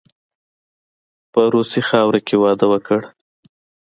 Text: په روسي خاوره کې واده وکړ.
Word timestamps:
په 1.31 1.41
روسي 1.53 1.81
خاوره 1.89 2.19
کې 2.27 2.35
واده 2.43 2.65
وکړ. 2.71 2.99